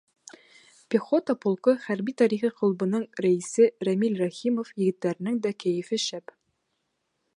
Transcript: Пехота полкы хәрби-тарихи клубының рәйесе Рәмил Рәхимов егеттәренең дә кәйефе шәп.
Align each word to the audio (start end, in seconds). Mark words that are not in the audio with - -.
Пехота 0.93 1.35
полкы 1.43 1.73
хәрби-тарихи 1.83 2.51
клубының 2.61 3.05
рәйесе 3.25 3.69
Рәмил 3.89 4.17
Рәхимов 4.23 4.73
егеттәренең 4.85 5.41
дә 5.45 5.53
кәйефе 5.65 6.01
шәп. 6.07 6.35